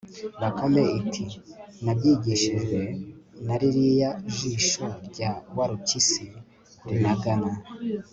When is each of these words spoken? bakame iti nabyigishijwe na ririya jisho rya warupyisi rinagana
bakame 0.41 0.83
iti 0.99 1.23
nabyigishijwe 1.83 2.79
na 3.45 3.55
ririya 3.61 4.11
jisho 4.35 4.85
rya 5.07 5.29
warupyisi 5.55 6.25
rinagana 6.87 7.51